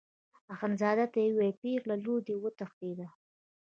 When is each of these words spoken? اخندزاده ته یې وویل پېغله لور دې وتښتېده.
اخندزاده 0.53 1.05
ته 1.13 1.17
یې 1.23 1.29
وویل 1.33 1.59
پېغله 1.61 1.95
لور 2.03 2.19
دې 2.27 2.35
وتښتېده. 2.43 3.07